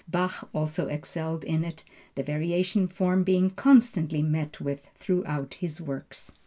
Bach 0.09 0.49
also 0.51 0.87
excelled 0.87 1.43
in 1.43 1.63
it, 1.63 1.83
the 2.15 2.23
Variation 2.23 2.87
form 2.87 3.23
being 3.23 3.51
constantly 3.51 4.23
met 4.23 4.59
with 4.59 4.87
throughout 4.95 5.53
his 5.59 5.79
works. 5.79 6.31